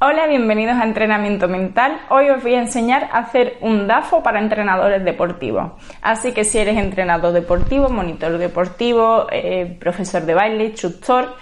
Hola, 0.00 0.26
bienvenidos 0.26 0.74
a 0.76 0.84
Entrenamiento 0.84 1.46
Mental. 1.46 2.00
Hoy 2.10 2.28
os 2.28 2.42
voy 2.42 2.54
a 2.54 2.60
enseñar 2.60 3.08
a 3.12 3.18
hacer 3.18 3.58
un 3.60 3.86
DAFO 3.86 4.24
para 4.24 4.40
entrenadores 4.40 5.04
deportivos. 5.04 5.70
Así 6.02 6.32
que 6.32 6.42
si 6.42 6.58
eres 6.58 6.76
entrenador 6.76 7.32
deportivo, 7.32 7.88
monitor 7.88 8.36
deportivo, 8.36 9.28
eh, 9.30 9.76
profesor 9.78 10.22
de 10.22 10.34
baile, 10.34 10.64
instructor 10.64 11.36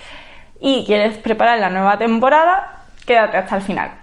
y 0.61 0.85
quieres 0.85 1.17
preparar 1.17 1.61
la 1.61 1.71
nueva 1.71 1.97
temporada, 1.97 2.85
quédate 3.07 3.39
hasta 3.39 3.57
el 3.57 3.63
final. 3.63 4.02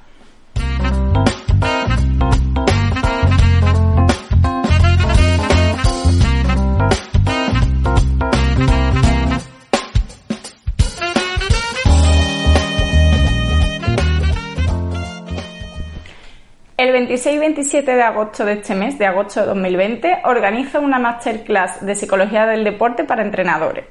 26 17.10 17.36
y 17.36 17.40
27 17.40 17.96
de 17.96 18.04
agosto 18.04 18.46
de 18.46 18.54
este 18.54 18.76
mes, 18.76 19.00
de 19.00 19.08
agosto 19.08 19.40
de 19.40 19.48
2020, 19.48 20.20
organizo 20.26 20.80
una 20.80 21.00
masterclass 21.00 21.84
de 21.84 21.96
psicología 21.96 22.46
del 22.46 22.64
deporte 22.64 23.04
para 23.04 23.24
entrenadores. 23.24 23.86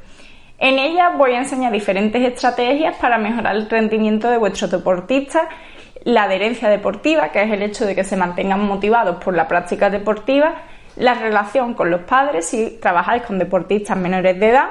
En 0.57 0.79
ella 0.79 1.09
voy 1.17 1.33
a 1.33 1.39
enseñar 1.39 1.73
diferentes 1.73 2.23
estrategias 2.23 2.95
para 2.95 3.19
mejorar 3.19 3.57
el 3.57 3.69
rendimiento 3.69 4.31
de 4.31 4.37
vuestros 4.37 4.71
deportistas, 4.71 5.49
la 6.05 6.23
adherencia 6.23 6.69
deportiva, 6.69 7.31
que 7.31 7.43
es 7.43 7.51
el 7.51 7.63
hecho 7.63 7.87
de 7.87 7.97
que 7.97 8.05
se 8.05 8.17
mantengan 8.17 8.65
motivados 8.65 9.17
por 9.17 9.35
la 9.35 9.49
práctica 9.49 9.91
deportiva, 9.91 10.55
la 10.95 11.15
relación 11.15 11.75
con 11.75 11.91
los 11.91 12.03
padres 12.03 12.47
si 12.47 12.79
trabajáis 12.81 13.25
con 13.25 13.41
deportistas 13.41 13.97
menores 13.97 14.39
de 14.39 14.49
edad 14.49 14.69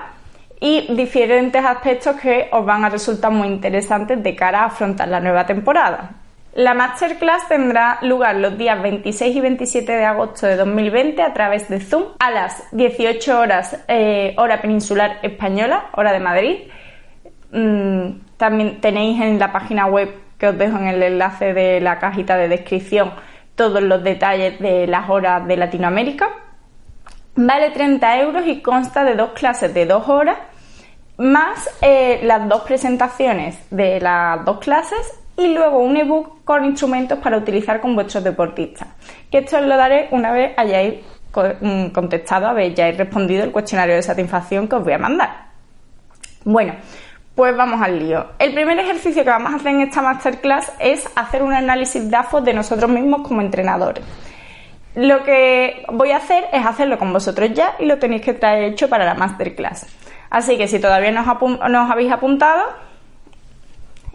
y 0.62 0.96
diferentes 0.96 1.66
aspectos 1.66 2.16
que 2.16 2.48
os 2.54 2.66
van 2.66 2.86
a 2.86 2.90
resultar 2.90 3.30
muy 3.30 3.50
interesantes 3.50 4.24
de 4.24 4.34
cara 4.38 4.62
a 4.62 4.66
afrontar 4.68 5.10
la 5.10 5.20
nueva 5.20 5.46
temporada. 5.46 6.27
La 6.58 6.74
masterclass 6.74 7.48
tendrá 7.48 8.00
lugar 8.02 8.38
los 8.38 8.58
días 8.58 8.82
26 8.82 9.36
y 9.36 9.42
27 9.42 9.92
de 9.92 10.06
agosto 10.06 10.48
de 10.48 10.56
2020 10.56 11.22
a 11.22 11.32
través 11.32 11.70
de 11.70 11.80
Zoom 11.80 12.06
a 12.18 12.32
las 12.32 12.64
18 12.72 13.40
horas 13.40 13.78
eh, 13.88 14.34
hora 14.40 14.60
peninsular 14.60 15.20
española, 15.22 15.92
hora 15.94 16.12
de 16.12 16.20
Madrid. 16.20 16.58
Mm, 17.52 18.38
también 18.38 18.82
tenéis 18.82 19.22
en 19.22 19.38
la 19.38 19.52
página 19.52 19.86
web 19.86 20.10
que 20.40 20.48
os 20.48 20.58
dejo 20.58 20.80
en 20.80 20.88
el 20.88 21.04
enlace 21.04 21.54
de 21.54 21.80
la 21.80 22.00
cajita 22.00 22.36
de 22.38 22.48
descripción 22.48 23.12
todos 23.54 23.84
los 23.84 24.04
detalles 24.04 24.60
de 24.60 24.88
las 24.88 25.08
horas 25.12 25.46
de 25.48 25.58
Latinoamérica. 25.58 26.28
Vale 27.36 27.70
30 27.70 28.20
euros 28.22 28.48
y 28.48 28.64
consta 28.64 29.04
de 29.04 29.14
dos 29.14 29.34
clases 29.34 29.76
de 29.76 29.86
dos 29.86 30.10
horas 30.10 30.40
más 31.18 31.70
eh, 31.84 32.20
las 32.24 32.50
dos 32.50 32.64
presentaciones 32.64 33.60
de 33.70 34.00
las 34.00 34.44
dos 34.44 34.58
clases 34.58 35.20
y 35.38 35.54
luego 35.54 35.80
un 35.80 35.96
ebook 35.96 36.44
con 36.44 36.66
instrumentos 36.66 37.20
para 37.20 37.38
utilizar 37.38 37.80
con 37.80 37.96
vuestros 37.96 38.24
deportistas. 38.24 38.88
Que 39.32 39.40
esto 39.40 39.58
os 39.58 39.66
lo 39.66 39.78
daré 39.78 40.08
una 40.12 40.32
vez 40.32 40.54
hayáis 40.58 40.96
mm, 41.62 41.88
contestado, 41.90 42.48
habéis 42.48 42.76
respondido 42.98 43.44
el 43.44 43.52
cuestionario 43.52 43.96
de 43.96 44.02
satisfacción 44.02 44.68
que 44.68 44.76
os 44.76 44.84
voy 44.84 44.94
a 44.94 44.98
mandar. 44.98 45.48
Bueno, 46.44 46.74
pues 47.36 47.56
vamos 47.56 47.80
al 47.82 48.00
lío. 48.00 48.26
El 48.40 48.54
primer 48.56 48.80
ejercicio 48.80 49.24
que 49.24 49.30
vamos 49.30 49.54
a 49.54 49.58
hacer 49.58 49.68
en 49.68 49.82
esta 49.82 50.02
masterclass 50.02 50.74
es 50.80 51.08
hacer 51.16 51.44
un 51.44 51.54
análisis 51.54 52.10
DAFO 52.10 52.42
de 52.42 52.54
nosotros 52.54 52.90
mismos 52.90 53.22
como 53.22 53.42
entrenadores. 53.42 54.04
Lo 54.96 55.24
que 55.24 55.86
voy 55.94 56.12
a 56.12 56.18
hacer 56.18 56.46
es 56.52 56.66
hacerlo 56.66 56.98
con 56.98 57.14
vosotros 57.14 57.54
ya 57.54 57.76
y 57.78 57.86
lo 57.86 58.00
tenéis 58.00 58.24
que 58.24 58.34
traer 58.34 58.64
hecho 58.64 58.90
para 58.90 59.06
la 59.06 59.14
masterclass. 59.14 59.86
Así 60.32 60.58
que 60.58 60.68
si 60.68 60.80
todavía 60.80 61.12
no 61.12 61.22
os 61.22 61.92
habéis 61.92 62.12
apuntado, 62.12 62.64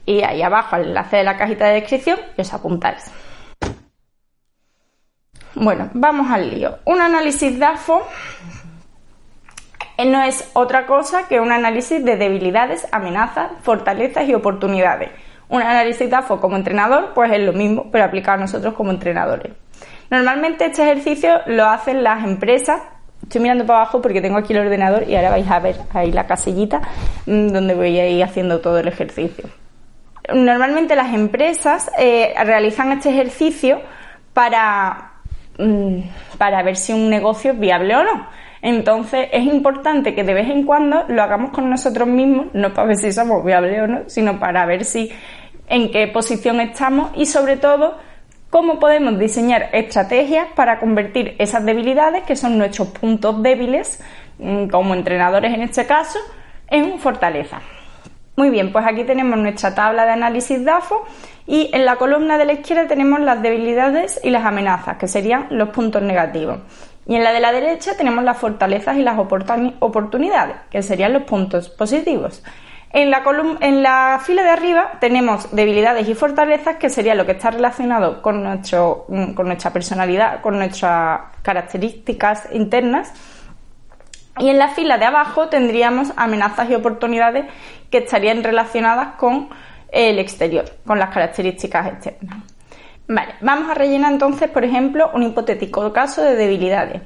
y 0.05 0.23
ahí 0.23 0.43
abajo 0.43 0.77
al 0.77 0.87
enlace 0.87 1.19
de 1.19 1.25
la 1.25 1.37
cajita 1.37 1.67
de 1.67 1.75
descripción 1.75 2.19
y 2.37 2.41
os 2.41 2.53
apuntáis. 2.53 3.11
Bueno, 5.55 5.91
vamos 5.93 6.31
al 6.31 6.51
lío. 6.51 6.79
Un 6.87 7.01
análisis 7.01 7.59
DAFO 7.59 8.07
no 10.05 10.23
es 10.23 10.51
otra 10.55 10.87
cosa 10.87 11.29
que 11.29 11.41
un 11.41 11.53
análisis 11.53 12.05
de 12.05 12.17
debilidades, 12.17 12.89
amenazas, 12.91 13.53
fortalezas 13.63 14.29
y 14.29 14.35
oportunidades. 14.35 15.11
Un 15.49 15.63
análisis 15.63 16.09
DAFO 16.09 16.41
como 16.41 16.57
entrenador, 16.57 17.13
pues 17.15 17.31
es 17.33 17.41
lo 17.41 17.53
mismo, 17.53 17.91
pero 17.93 18.05
aplicado 18.05 18.39
a 18.39 18.41
nosotros 18.41 18.75
como 18.75 18.91
entrenadores. 18.91 19.53
Normalmente 20.11 20.67
este 20.67 20.83
ejercicio 20.83 21.41
lo 21.47 21.67
hacen 21.67 22.03
las 22.03 22.25
empresas. 22.25 22.81
Estoy 23.23 23.43
mirando 23.43 23.67
para 23.67 23.81
abajo 23.81 24.01
porque 24.03 24.21
tengo 24.21 24.39
aquí 24.39 24.55
el 24.55 24.61
ordenador 24.61 25.09
y 25.09 25.15
ahora 25.15 25.31
vais 25.31 25.49
a 25.51 25.61
ver 25.61 25.77
ahí 25.93 26.11
la 26.11 26.27
casillita 26.27 26.81
mm, 27.27 27.49
donde 27.49 27.75
voy 27.75 27.99
a 27.99 28.09
ir 28.09 28.25
haciendo 28.25 28.61
todo 28.61 28.79
el 28.79 28.89
ejercicio 28.89 29.62
normalmente 30.33 30.97
las 30.97 31.15
empresas 31.15 31.91
eh, 31.99 32.35
realizan 32.45 32.93
este 32.93 33.11
ejercicio 33.11 33.81
para, 34.33 35.13
mm, 35.59 35.99
para 36.39 36.63
ver 36.63 36.77
si 36.77 36.93
un 36.93 37.09
negocio 37.11 37.53
es 37.53 37.59
viable 37.59 37.97
o 37.97 38.05
no. 38.05 38.27
Entonces 38.63 39.29
es 39.33 39.45
importante 39.45 40.15
que 40.15 40.23
de 40.23 40.35
vez 40.35 40.49
en 40.49 40.65
cuando 40.65 41.05
lo 41.09 41.23
hagamos 41.23 41.51
con 41.51 41.69
nosotros 41.69 42.07
mismos, 42.07 42.47
no 42.53 42.73
para 42.73 42.89
ver 42.89 42.97
si 42.97 43.13
somos 43.13 43.45
viables 43.45 43.83
o 43.83 43.87
no, 43.89 44.01
sino 44.07 44.39
para 44.39 44.65
ver 44.67 44.85
si 44.85 45.11
en 45.69 45.91
qué 45.91 46.07
posición 46.07 46.61
estamos 46.61 47.11
y 47.17 47.27
sobre 47.27 47.57
todo 47.57 47.99
cómo 48.51 48.79
podemos 48.79 49.19
diseñar 49.19 49.71
estrategias 49.73 50.47
para 50.55 50.79
convertir 50.79 51.35
esas 51.39 51.65
debilidades, 51.65 52.23
que 52.25 52.37
son 52.37 52.59
nuestros 52.59 52.89
puntos 52.89 53.43
débiles, 53.43 54.01
mm, 54.39 54.69
como 54.69 54.95
entrenadores 54.95 55.53
en 55.55 55.63
este 55.63 55.87
caso, 55.87 56.19
en 56.69 56.99
fortaleza. 57.01 57.61
Muy 58.35 58.49
bien, 58.49 58.73
pues 58.73 58.87
aquí 58.87 59.05
tenemos 59.05 59.39
nuestra 59.39 59.75
tabla 59.75 60.07
de 60.07 60.13
análisis 60.13 60.65
DAFO 60.65 61.05
y 61.47 61.71
en 61.75 61.85
la 61.85 61.97
columna 61.97 62.39
de 62.39 62.47
la 62.47 62.55
izquierda 62.55 62.87
tenemos 62.87 63.21
las 63.21 63.43
debilidades 63.43 64.21
y 64.25 64.31
las 64.31 64.45
amenazas, 64.45 64.97
que 64.97 65.07
serían 65.07 65.49
los 65.51 65.69
puntos 65.69 66.03
negativos. 66.03 66.61
Y 67.07 67.17
en 67.17 67.25
la 67.25 67.33
de 67.33 67.41
la 67.41 67.53
derecha 67.53 67.97
tenemos 67.97 68.25
las 68.25 68.39
fortalezas 68.39 68.97
y 68.97 69.03
las 69.03 69.19
oportunidades, 69.19 70.57
que 70.71 70.83
serían 70.83 71.13
los 71.13 71.25
puntos 71.25 71.69
positivos. 71.69 72.43
En 72.95 73.11
la, 73.11 74.21
fila 74.23 74.43
de 74.43 74.51
arriba 74.51 74.93
tenemos 75.01 75.55
debilidades 75.55 76.09
y 76.09 76.15
fortalezas, 76.15 76.77
que 76.77 76.91
sería 76.91 77.15
lo 77.15 77.27
que 77.27 77.33
está 77.33 77.51
relacionado 77.51 78.23
con, 78.23 78.43
nuestro, 78.43 79.07
con 79.35 79.47
nuestra 79.47 79.73
personalidad, 79.73 80.41
con 80.43 80.59
nuestras 80.59 81.21
características 81.43 82.49
internas 82.53 83.13
y 84.39 84.49
en 84.49 84.59
la 84.59 84.69
fila 84.69 84.99
de 84.99 85.05
abajo 85.05 85.49
tendríamos 85.49 86.13
amenazas 86.17 86.71
y 86.71 86.75
oportunidades 86.75 87.47
que 87.91 87.99
estarían 87.99 88.43
relacionadas 88.43 89.17
con 89.17 89.51
el 89.91 90.19
exterior, 90.19 90.65
con 90.87 90.99
las 90.99 91.11
características 91.11 91.87
externas. 91.89 92.39
Vale, 93.09 93.35
vamos 93.43 93.69
a 93.69 93.75
rellenar 93.75 94.13
entonces, 94.13 94.49
por 94.49 94.65
ejemplo, 94.65 95.11
un 95.13 95.23
hipotético 95.23 95.93
caso 95.93 96.23
de 96.23 96.35
debilidades. 96.35 97.03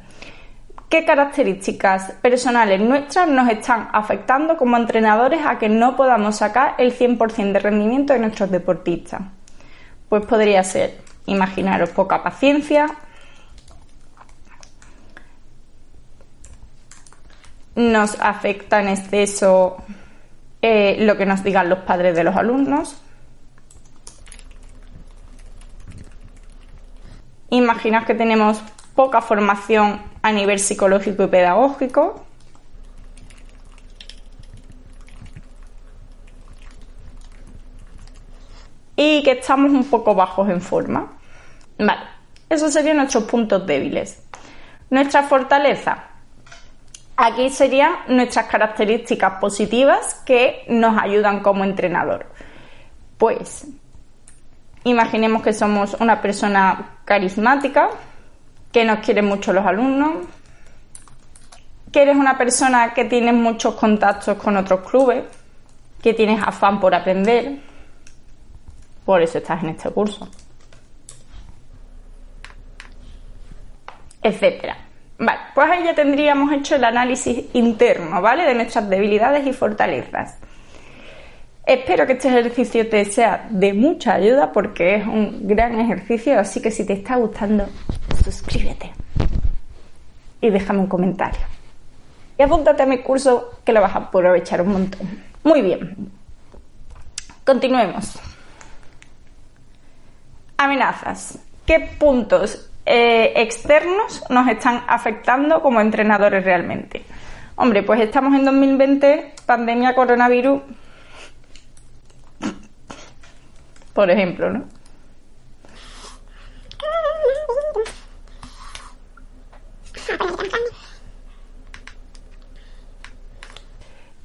¿Qué 0.88 1.04
características 1.04 2.12
personales 2.22 2.80
nuestras 2.80 3.26
nos 3.26 3.48
están 3.48 3.88
afectando 3.92 4.56
como 4.56 4.76
entrenadores 4.76 5.44
a 5.44 5.58
que 5.58 5.68
no 5.68 5.96
podamos 5.96 6.36
sacar 6.36 6.76
el 6.78 6.96
100% 6.96 7.52
de 7.52 7.58
rendimiento 7.58 8.12
de 8.12 8.20
nuestros 8.20 8.52
deportistas? 8.52 9.22
Pues 10.08 10.24
podría 10.26 10.62
ser, 10.62 10.96
imaginaros, 11.26 11.90
poca 11.90 12.22
paciencia, 12.22 12.86
nos 17.76 18.18
afecta 18.20 18.80
en 18.80 18.88
exceso 18.88 19.76
eh, 20.62 20.96
lo 21.00 21.16
que 21.16 21.26
nos 21.26 21.44
digan 21.44 21.68
los 21.68 21.80
padres 21.80 22.16
de 22.16 22.24
los 22.24 22.34
alumnos. 22.34 23.00
Imaginaos 27.50 28.06
que 28.06 28.14
tenemos 28.14 28.60
poca 28.94 29.20
formación 29.20 30.00
a 30.22 30.32
nivel 30.32 30.58
psicológico 30.58 31.22
y 31.22 31.26
pedagógico. 31.28 32.24
Y 38.96 39.22
que 39.22 39.32
estamos 39.32 39.70
un 39.72 39.84
poco 39.84 40.14
bajos 40.14 40.48
en 40.48 40.62
forma. 40.62 41.18
Vale, 41.78 42.00
esos 42.48 42.72
serían 42.72 42.96
nuestros 42.96 43.24
puntos 43.24 43.66
débiles. 43.66 44.22
Nuestra 44.88 45.24
fortaleza, 45.24 46.15
Aquí 47.16 47.48
serían 47.48 47.94
nuestras 48.08 48.46
características 48.46 49.40
positivas 49.40 50.22
que 50.26 50.64
nos 50.68 51.00
ayudan 51.00 51.40
como 51.40 51.64
entrenador. 51.64 52.26
Pues 53.16 53.66
imaginemos 54.84 55.42
que 55.42 55.54
somos 55.54 55.96
una 55.98 56.20
persona 56.20 56.98
carismática, 57.06 57.88
que 58.70 58.84
nos 58.84 58.98
quieren 58.98 59.24
mucho 59.24 59.54
los 59.54 59.64
alumnos, 59.64 60.26
que 61.90 62.02
eres 62.02 62.16
una 62.16 62.36
persona 62.36 62.92
que 62.92 63.06
tienes 63.06 63.32
muchos 63.32 63.74
contactos 63.76 64.36
con 64.36 64.54
otros 64.58 64.86
clubes, 64.86 65.24
que 66.02 66.12
tienes 66.12 66.42
afán 66.42 66.78
por 66.78 66.94
aprender, 66.94 67.60
por 69.06 69.22
eso 69.22 69.38
estás 69.38 69.62
en 69.62 69.70
este 69.70 69.90
curso, 69.90 70.28
etcétera. 74.22 74.85
Vale, 75.18 75.38
pues 75.54 75.70
ahí 75.70 75.84
ya 75.84 75.94
tendríamos 75.94 76.52
hecho 76.52 76.76
el 76.76 76.84
análisis 76.84 77.44
interno, 77.54 78.20
¿vale? 78.20 78.44
De 78.44 78.54
nuestras 78.54 78.88
debilidades 78.88 79.46
y 79.46 79.52
fortalezas. 79.52 80.36
Espero 81.64 82.06
que 82.06 82.12
este 82.12 82.28
ejercicio 82.28 82.88
te 82.88 83.04
sea 83.06 83.48
de 83.50 83.72
mucha 83.72 84.14
ayuda 84.14 84.52
porque 84.52 84.96
es 84.96 85.06
un 85.06 85.48
gran 85.48 85.80
ejercicio, 85.80 86.38
así 86.38 86.62
que 86.62 86.70
si 86.70 86.86
te 86.86 86.92
está 86.92 87.16
gustando, 87.16 87.66
suscríbete 88.22 88.92
y 90.40 90.50
déjame 90.50 90.80
un 90.80 90.86
comentario. 90.86 91.40
Y 92.38 92.42
apúntate 92.42 92.82
a 92.82 92.86
mi 92.86 92.98
curso 92.98 93.60
que 93.64 93.72
lo 93.72 93.80
vas 93.80 93.94
a 93.94 93.98
aprovechar 93.98 94.60
un 94.60 94.68
montón. 94.68 95.24
Muy 95.42 95.62
bien. 95.62 96.12
Continuemos. 97.44 98.18
Amenazas. 100.58 101.38
¿Qué 101.64 101.80
puntos 101.98 102.70
eh, 102.86 103.32
externos 103.36 104.22
nos 104.30 104.48
están 104.48 104.84
afectando 104.86 105.60
como 105.60 105.80
entrenadores 105.80 106.44
realmente? 106.44 107.04
Hombre, 107.56 107.82
pues 107.82 108.00
estamos 108.00 108.34
en 108.34 108.44
2020, 108.44 109.34
pandemia 109.44 109.94
coronavirus, 109.94 110.62
por 113.92 114.10
ejemplo, 114.10 114.50
¿no? 114.50 114.64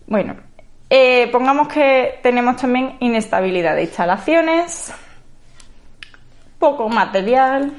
Bueno, 0.06 0.36
eh, 0.90 1.30
pongamos 1.32 1.70
que 1.70 2.20
tenemos 2.22 2.58
también 2.58 2.98
inestabilidad 3.00 3.76
de 3.76 3.84
instalaciones, 3.84 4.94
poco 6.60 6.90
material 6.90 7.72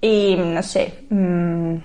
y, 0.00 0.36
no 0.36 0.62
sé, 0.62 1.04
mm, 1.10 1.76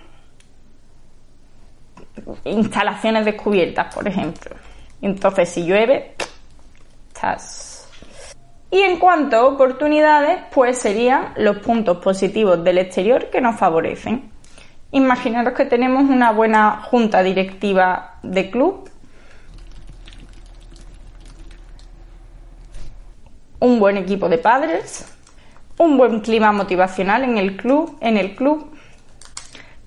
instalaciones 2.46 3.26
descubiertas, 3.26 3.94
por 3.94 4.08
ejemplo. 4.08 4.56
Entonces, 5.02 5.50
si 5.50 5.66
llueve, 5.66 6.16
estás... 7.08 7.90
Y 8.72 8.82
en 8.82 9.00
cuanto 9.00 9.38
a 9.38 9.46
oportunidades, 9.46 10.40
pues 10.54 10.78
serían 10.78 11.34
los 11.38 11.58
puntos 11.58 11.98
positivos 11.98 12.64
del 12.64 12.80
exterior 12.80 13.30
que 13.30 13.40
nos 13.40 13.58
favorecen. 13.58 14.32
Imaginaros 14.92 15.54
que 15.54 15.66
tenemos 15.66 16.10
una 16.10 16.32
buena 16.32 16.82
junta 16.84 17.24
directiva 17.24 18.20
de 18.24 18.50
club 18.50 18.90
un 23.66 23.80
buen 23.80 23.98
equipo 23.98 24.30
de 24.30 24.38
padres, 24.38 25.06
un 25.77 25.98
buen 25.98 26.22
clima 26.22 26.51
motivacional 26.51 27.24
en 27.24 27.38
el 27.38 27.57
club, 27.57 27.98
en 28.01 28.18
el 28.18 28.36
club 28.36 28.75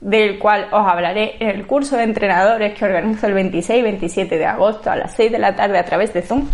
del 0.01 0.39
cual 0.39 0.69
os 0.71 0.87
hablaré 0.87 1.37
en 1.41 1.49
el 1.49 1.67
curso 1.67 1.97
de 1.97 2.05
entrenadores 2.05 2.79
que 2.79 2.85
organizo 2.85 3.27
el 3.27 3.35
26 3.35 3.81
y 3.81 3.83
27 3.83 4.39
de 4.39 4.47
agosto 4.47 4.91
a 4.91 4.97
las 4.97 5.15
6 5.15 5.33
de 5.33 5.39
la 5.39 5.57
tarde 5.57 5.79
a 5.79 5.85
través 5.85 6.13
de 6.13 6.23
Zoom. 6.23 6.49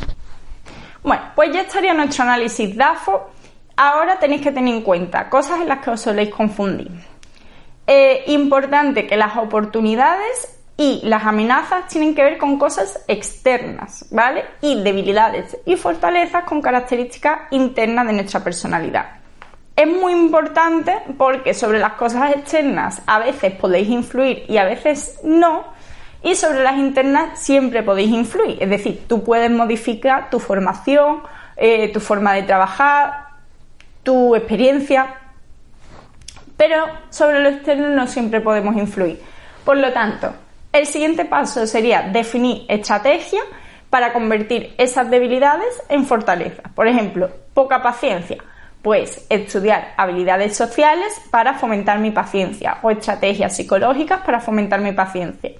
Bueno, 1.02 1.22
pues 1.34 1.52
ya 1.52 1.62
estaría 1.62 1.92
nuestro 1.92 2.24
análisis 2.24 2.74
DAFO. 2.74 3.30
Ahora 3.76 4.18
tenéis 4.18 4.40
que 4.40 4.52
tener 4.52 4.72
en 4.72 4.82
cuenta 4.82 5.28
cosas 5.28 5.60
en 5.60 5.68
las 5.68 5.80
que 5.80 5.90
os 5.90 6.00
soléis 6.00 6.30
confundir. 6.30 6.90
Eh, 7.86 8.24
importante 8.28 9.06
que 9.06 9.16
las 9.16 9.36
oportunidades 9.36 10.58
y 10.78 11.02
las 11.04 11.24
amenazas 11.24 11.86
tienen 11.88 12.14
que 12.14 12.22
ver 12.22 12.38
con 12.38 12.58
cosas 12.58 13.04
externas, 13.06 14.06
¿vale? 14.10 14.44
Y 14.62 14.82
debilidades 14.82 15.58
y 15.66 15.76
fortalezas 15.76 16.44
con 16.44 16.62
características 16.62 17.42
internas 17.50 18.06
de 18.06 18.12
nuestra 18.14 18.42
personalidad. 18.42 19.23
Es 19.76 19.88
muy 19.88 20.12
importante 20.12 20.94
porque 21.18 21.52
sobre 21.52 21.80
las 21.80 21.94
cosas 21.94 22.32
externas 22.36 23.02
a 23.06 23.18
veces 23.18 23.52
podéis 23.54 23.88
influir 23.88 24.44
y 24.48 24.58
a 24.58 24.64
veces 24.64 25.18
no, 25.24 25.64
y 26.22 26.36
sobre 26.36 26.62
las 26.62 26.76
internas 26.76 27.40
siempre 27.40 27.82
podéis 27.82 28.10
influir. 28.10 28.62
Es 28.62 28.70
decir, 28.70 29.04
tú 29.08 29.24
puedes 29.24 29.50
modificar 29.50 30.30
tu 30.30 30.38
formación, 30.38 31.22
eh, 31.56 31.92
tu 31.92 31.98
forma 31.98 32.34
de 32.34 32.44
trabajar, 32.44 33.26
tu 34.04 34.36
experiencia, 34.36 35.16
pero 36.56 36.86
sobre 37.10 37.40
lo 37.40 37.48
externo 37.48 37.88
no 37.88 38.06
siempre 38.06 38.40
podemos 38.40 38.76
influir. 38.76 39.20
Por 39.64 39.76
lo 39.78 39.92
tanto, 39.92 40.32
el 40.72 40.86
siguiente 40.86 41.24
paso 41.24 41.66
sería 41.66 42.02
definir 42.02 42.64
estrategia 42.68 43.40
para 43.90 44.12
convertir 44.12 44.72
esas 44.78 45.10
debilidades 45.10 45.82
en 45.88 46.06
fortalezas. 46.06 46.70
Por 46.74 46.86
ejemplo, 46.86 47.28
poca 47.54 47.82
paciencia. 47.82 48.38
Pues 48.84 49.24
estudiar 49.30 49.94
habilidades 49.96 50.54
sociales 50.54 51.18
para 51.30 51.54
fomentar 51.54 51.98
mi 52.00 52.10
paciencia 52.10 52.80
o 52.82 52.90
estrategias 52.90 53.56
psicológicas 53.56 54.20
para 54.20 54.40
fomentar 54.40 54.82
mi 54.82 54.92
paciencia. 54.92 55.52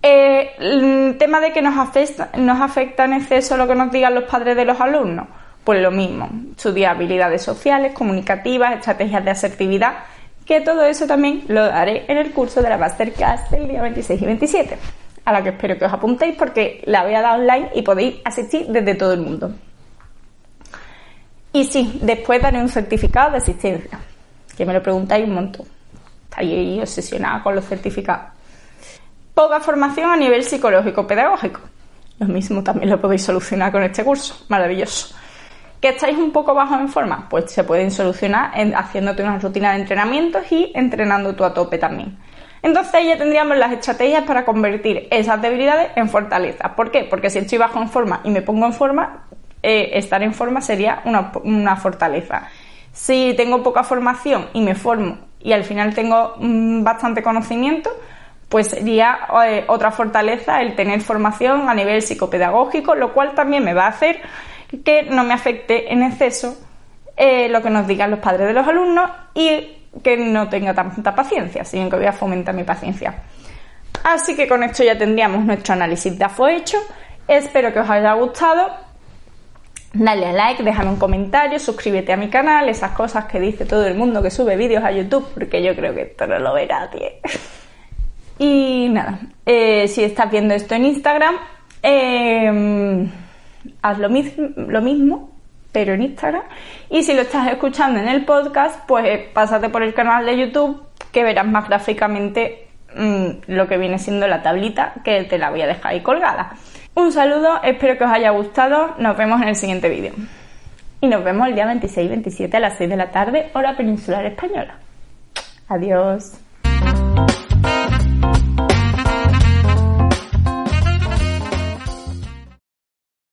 Eh, 0.00 0.50
el 0.60 1.16
tema 1.18 1.40
de 1.40 1.52
que 1.52 1.60
nos 1.60 1.76
afecta, 1.76 2.30
nos 2.38 2.60
afecta 2.60 3.04
en 3.04 3.14
exceso 3.14 3.56
lo 3.56 3.66
que 3.66 3.74
nos 3.74 3.90
digan 3.90 4.14
los 4.14 4.24
padres 4.24 4.54
de 4.54 4.64
los 4.64 4.80
alumnos. 4.80 5.26
Pues 5.64 5.82
lo 5.82 5.90
mismo, 5.90 6.30
estudiar 6.52 6.94
habilidades 6.94 7.42
sociales, 7.42 7.94
comunicativas, 7.94 8.74
estrategias 8.74 9.24
de 9.24 9.30
asertividad 9.32 9.94
que 10.46 10.60
todo 10.60 10.84
eso 10.84 11.08
también 11.08 11.42
lo 11.48 11.64
daré 11.64 12.04
en 12.06 12.16
el 12.16 12.30
curso 12.30 12.62
de 12.62 12.68
la 12.68 12.78
Masterclass 12.78 13.50
del 13.50 13.66
día 13.66 13.82
26 13.82 14.22
y 14.22 14.24
27, 14.24 14.78
a 15.24 15.32
la 15.32 15.42
que 15.42 15.48
espero 15.48 15.76
que 15.76 15.84
os 15.84 15.92
apuntéis 15.92 16.36
porque 16.36 16.80
la 16.86 17.02
voy 17.02 17.14
a 17.14 17.22
dar 17.22 17.40
online 17.40 17.70
y 17.74 17.82
podéis 17.82 18.18
asistir 18.24 18.66
desde 18.68 18.94
todo 18.94 19.14
el 19.14 19.20
mundo. 19.20 19.52
Y 21.52 21.64
sí, 21.64 21.98
después 22.02 22.40
daré 22.40 22.60
un 22.60 22.68
certificado 22.68 23.32
de 23.32 23.38
asistencia, 23.38 23.98
que 24.56 24.64
me 24.64 24.72
lo 24.72 24.82
preguntáis 24.82 25.26
un 25.26 25.34
montón. 25.34 25.66
Estáis 26.30 26.80
obsesionada 26.80 27.42
con 27.42 27.56
los 27.56 27.64
certificados. 27.64 28.26
Poca 29.34 29.58
formación 29.60 30.10
a 30.10 30.16
nivel 30.16 30.44
psicológico-pedagógico. 30.44 31.60
Lo 32.20 32.26
mismo 32.26 32.62
también 32.62 32.90
lo 32.90 33.00
podéis 33.00 33.22
solucionar 33.22 33.72
con 33.72 33.82
este 33.82 34.04
curso. 34.04 34.44
Maravilloso. 34.48 35.14
¿Que 35.80 35.88
estáis 35.88 36.18
un 36.18 36.30
poco 36.30 36.54
bajos 36.54 36.78
en 36.78 36.88
forma? 36.88 37.26
Pues 37.28 37.50
se 37.50 37.64
pueden 37.64 37.90
solucionar 37.90 38.52
haciéndote 38.76 39.22
una 39.22 39.38
rutina 39.38 39.72
de 39.72 39.80
entrenamientos 39.80 40.52
y 40.52 40.70
entrenando 40.74 41.34
tú 41.34 41.42
a 41.42 41.54
tope 41.54 41.78
también. 41.78 42.18
Entonces 42.62 43.06
ya 43.06 43.16
tendríamos 43.16 43.56
las 43.56 43.72
estrategias 43.72 44.24
para 44.24 44.44
convertir 44.44 45.08
esas 45.10 45.40
debilidades 45.40 45.92
en 45.96 46.10
fortalezas. 46.10 46.72
¿Por 46.72 46.90
qué? 46.90 47.04
Porque 47.04 47.30
si 47.30 47.38
estoy 47.38 47.56
bajo 47.56 47.80
en 47.80 47.88
forma 47.88 48.20
y 48.22 48.30
me 48.30 48.42
pongo 48.42 48.66
en 48.66 48.74
forma, 48.74 49.24
eh, 49.62 49.90
estar 49.94 50.22
en 50.22 50.32
forma 50.32 50.60
sería 50.60 51.02
una, 51.04 51.76
fortaleza. 51.76 52.48
Si 52.92 53.34
tengo 53.36 53.62
poca 53.62 53.84
formación 53.84 54.48
y 54.52 54.60
me 54.60 54.74
formo 54.74 55.18
y 55.40 55.52
al 55.52 55.64
final 55.64 55.94
tengo 55.94 56.34
mm, 56.38 56.82
bastante 56.82 57.22
conocimiento, 57.22 57.90
pues 58.48 58.68
sería 58.68 59.18
eh, 59.46 59.64
otra 59.68 59.90
fortaleza 59.90 60.60
el 60.60 60.74
tener 60.74 61.00
formación 61.00 61.68
a 61.68 61.74
nivel 61.74 62.02
psicopedagógico, 62.02 62.94
lo 62.94 63.12
cual 63.12 63.34
también 63.34 63.64
me 63.64 63.74
va 63.74 63.84
a 63.84 63.88
hacer 63.88 64.20
que 64.84 65.04
no 65.04 65.24
me 65.24 65.34
afecte 65.34 65.92
en 65.92 66.02
exceso 66.02 66.56
eh, 67.16 67.48
lo 67.48 67.62
que 67.62 67.70
nos 67.70 67.86
digan 67.86 68.10
los 68.10 68.20
padres 68.20 68.46
de 68.46 68.52
los 68.52 68.66
alumnos 68.66 69.10
y 69.34 69.76
que 70.02 70.16
no 70.16 70.48
tenga 70.48 70.74
tanta 70.74 71.14
paciencia, 71.14 71.64
sino 71.64 71.90
que 71.90 71.96
voy 71.96 72.06
a 72.06 72.12
fomentar 72.12 72.54
mi 72.54 72.64
paciencia. 72.64 73.14
Así 74.04 74.34
que 74.34 74.48
con 74.48 74.62
esto 74.62 74.82
ya 74.82 74.96
tendríamos 74.96 75.44
nuestro 75.44 75.74
análisis 75.74 76.18
de 76.18 76.24
AFO 76.24 76.48
hecho. 76.48 76.78
Espero 77.28 77.72
que 77.72 77.80
os 77.80 77.90
haya 77.90 78.12
gustado. 78.14 78.70
Dale 79.92 80.26
a 80.26 80.32
like, 80.32 80.62
déjame 80.62 80.90
un 80.90 80.96
comentario, 80.96 81.58
suscríbete 81.58 82.12
a 82.12 82.16
mi 82.16 82.28
canal, 82.28 82.68
esas 82.68 82.92
cosas 82.92 83.24
que 83.24 83.40
dice 83.40 83.64
todo 83.64 83.84
el 83.86 83.96
mundo 83.96 84.22
que 84.22 84.30
sube 84.30 84.56
vídeos 84.56 84.84
a 84.84 84.92
YouTube, 84.92 85.26
porque 85.34 85.62
yo 85.62 85.74
creo 85.74 85.92
que 85.94 86.02
esto 86.02 86.28
no 86.28 86.38
lo 86.38 86.54
ve 86.54 86.66
nadie. 86.66 87.20
y 88.38 88.88
nada, 88.88 89.18
eh, 89.44 89.88
si 89.88 90.04
estás 90.04 90.30
viendo 90.30 90.54
esto 90.54 90.76
en 90.76 90.84
Instagram, 90.84 91.34
eh, 91.82 93.08
haz 93.82 93.98
lo, 93.98 94.08
mismo, 94.08 95.30
pero 95.72 95.94
en 95.94 96.02
Instagram. 96.02 96.42
Y 96.88 97.02
si 97.02 97.12
lo 97.12 97.22
estás 97.22 97.48
escuchando 97.48 97.98
en 97.98 98.08
el 98.08 98.24
podcast, 98.24 98.86
pues 98.86 99.26
pásate 99.32 99.70
por 99.70 99.82
el 99.82 99.92
canal 99.92 100.24
de 100.24 100.38
YouTube 100.38 100.82
que 101.10 101.24
verás 101.24 101.46
más 101.46 101.66
gráficamente 101.66 102.68
mm, 102.94 103.28
lo 103.48 103.66
que 103.66 103.76
viene 103.76 103.98
siendo 103.98 104.28
la 104.28 104.40
tablita, 104.40 104.94
que 105.04 105.24
te 105.24 105.36
la 105.36 105.50
voy 105.50 105.62
a 105.62 105.66
dejar 105.66 105.92
ahí 105.92 106.00
colgada. 106.00 106.54
Un 106.94 107.12
saludo, 107.12 107.62
espero 107.62 107.96
que 107.96 108.04
os 108.04 108.10
haya 108.10 108.30
gustado, 108.30 108.94
nos 108.98 109.16
vemos 109.16 109.40
en 109.40 109.48
el 109.48 109.56
siguiente 109.56 109.88
vídeo. 109.88 110.12
Y 111.00 111.08
nos 111.08 111.24
vemos 111.24 111.48
el 111.48 111.54
día 111.54 111.66
26 111.66 112.08
27 112.10 112.56
a 112.56 112.60
las 112.60 112.76
6 112.76 112.90
de 112.90 112.96
la 112.96 113.10
tarde, 113.10 113.50
hora 113.54 113.76
peninsular 113.76 114.26
española. 114.26 114.76
Adiós. 115.68 116.34